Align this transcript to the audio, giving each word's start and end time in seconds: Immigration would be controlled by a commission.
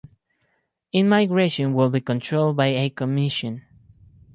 Immigration 0.93 1.75
would 1.75 1.91
be 1.91 2.01
controlled 2.01 2.57
by 2.57 2.69
a 2.69 2.89
commission. 2.89 3.61